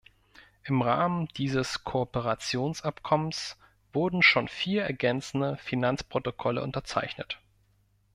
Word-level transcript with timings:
Im 0.63 0.81
Rahmen 0.81 1.27
dieses 1.37 1.83
Kooperationsabkommens 1.83 3.55
wurden 3.93 4.23
schon 4.23 4.47
vier 4.47 4.81
ergänzende 4.81 5.57
Finanzprotokolle 5.57 6.63
unterzeichnet. 6.63 7.39